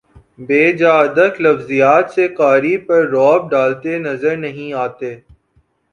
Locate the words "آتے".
4.85-5.15